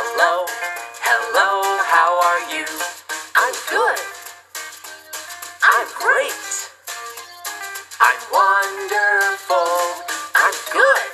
Hello, 0.00 0.46
hello, 1.02 1.50
how 1.90 2.10
are 2.28 2.42
you? 2.54 2.66
I'm 3.34 3.56
good. 3.66 3.98
I'm 5.74 5.88
great. 5.98 6.46
I'm 7.98 8.22
wonderful. 8.30 9.74
I'm 10.38 10.56
good. 10.70 11.08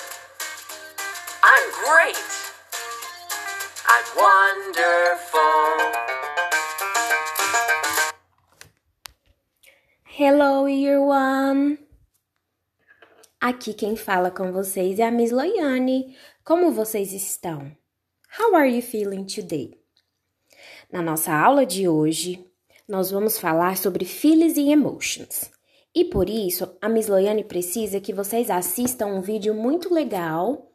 I'm 1.52 1.66
great. 1.80 2.20
I'm 3.88 4.06
wonderful. 4.20 5.64
Hello, 10.04 10.66
everyone. 10.66 11.78
Aqui 13.40 13.72
quem 13.72 13.96
fala 13.96 14.30
com 14.30 14.52
vocês 14.52 14.98
é 14.98 15.04
a 15.04 15.10
Miss 15.10 15.32
Loiane. 15.32 16.14
Como 16.44 16.70
vocês 16.70 17.14
estão? 17.14 17.83
How 18.36 18.56
are 18.56 18.66
you 18.66 18.82
feeling 18.82 19.26
today? 19.26 19.78
Na 20.90 21.00
nossa 21.00 21.32
aula 21.32 21.64
de 21.64 21.88
hoje, 21.88 22.44
nós 22.88 23.08
vamos 23.08 23.38
falar 23.38 23.76
sobre 23.76 24.04
feelings 24.04 24.56
e 24.56 24.72
emotions. 24.72 25.52
E 25.94 26.04
por 26.04 26.28
isso, 26.28 26.76
a 26.82 26.88
Miss 26.88 27.06
Loiane 27.06 27.44
precisa 27.44 28.00
que 28.00 28.12
vocês 28.12 28.50
assistam 28.50 29.06
um 29.06 29.20
vídeo 29.20 29.54
muito 29.54 29.94
legal 29.94 30.68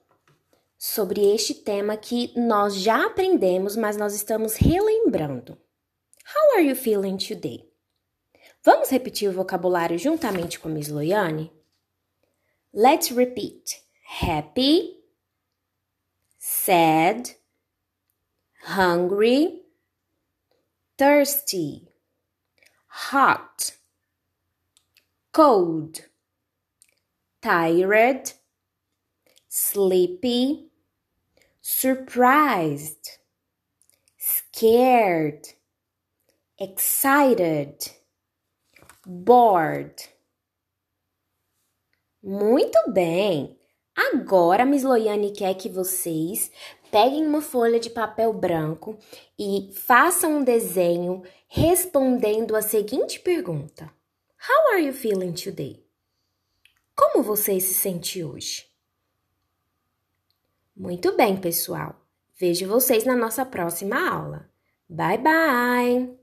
sobre 0.78 1.34
este 1.36 1.54
tema 1.54 1.98
que 1.98 2.32
nós 2.40 2.76
já 2.76 3.06
aprendemos, 3.06 3.76
mas 3.76 3.98
nós 3.98 4.16
estamos 4.16 4.56
relembrando. 4.56 5.58
How 6.34 6.56
are 6.56 6.66
you 6.66 6.78
feeling 6.78 7.18
today? 7.18 7.70
Vamos 8.64 8.90
repetir 8.90 9.30
o 9.30 9.34
vocabulário 9.34 9.98
juntamente 9.98 10.62
com 10.62 10.70
a 10.70 10.72
Miss 10.72 10.88
Loiane? 10.88 11.52
Let's 12.74 13.10
repeat. 13.12 13.84
Happy, 14.22 15.04
sad, 16.38 17.38
hungry, 18.70 19.62
thirsty, 20.98 21.88
hot, 22.88 23.72
cold, 25.34 26.06
tired, 27.42 28.34
sleepy, 29.48 30.68
surprised, 31.62 33.18
scared, 34.18 35.48
excited 36.60 37.90
bored. 39.04 39.96
Muito 42.22 42.92
bem! 42.94 43.59
Agora 44.00 44.66
Miss 44.66 44.84
Loiane 44.84 45.32
quer 45.32 45.54
que 45.56 45.68
vocês 45.68 46.50
peguem 46.90 47.28
uma 47.28 47.42
folha 47.42 47.78
de 47.78 47.90
papel 47.90 48.32
branco 48.32 48.98
e 49.38 49.72
façam 49.74 50.38
um 50.38 50.44
desenho 50.44 51.22
respondendo 51.50 52.56
a 52.56 52.62
seguinte 52.62 53.20
pergunta: 53.20 53.92
How 54.48 54.74
are 54.74 54.86
you 54.86 54.94
feeling 54.94 55.34
today? 55.34 55.86
Como 56.96 57.22
você 57.22 57.60
se 57.60 57.74
sente 57.74 58.24
hoje? 58.24 58.68
Muito 60.74 61.14
bem, 61.18 61.36
pessoal. 61.36 61.94
Vejo 62.40 62.70
vocês 62.70 63.04
na 63.04 63.18
nossa 63.18 63.46
próxima 63.46 64.10
aula. 64.10 64.50
Bye 64.88 65.18
bye! 65.18 66.19